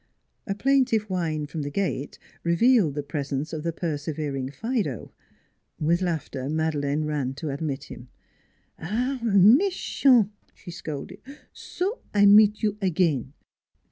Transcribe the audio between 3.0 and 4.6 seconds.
presence of the persevering